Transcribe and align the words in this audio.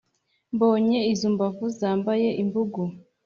mbonye 0.53 0.99
izo 1.13 1.27
mbavu 1.35 1.65
zambaye 1.79 2.29
imbugu 2.41 2.83